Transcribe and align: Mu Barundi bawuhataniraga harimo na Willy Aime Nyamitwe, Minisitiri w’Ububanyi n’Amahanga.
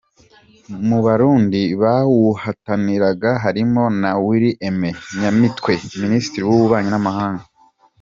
Mu 0.87 0.99
Barundi 1.05 1.61
bawuhataniraga 1.81 3.31
harimo 3.43 3.83
na 4.01 4.11
Willy 4.25 4.51
Aime 4.67 4.89
Nyamitwe, 5.21 5.71
Minisitiri 6.01 6.43
w’Ububanyi 6.45 6.89
n’Amahanga. 6.91 7.43